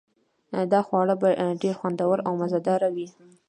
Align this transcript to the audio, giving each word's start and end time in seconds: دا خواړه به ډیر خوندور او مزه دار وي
دا 0.71 0.79
خواړه 0.87 1.15
به 1.21 1.29
ډیر 1.61 1.75
خوندور 1.79 2.17
او 2.27 2.31
مزه 2.41 2.59
دار 2.67 2.81
وي 2.95 3.07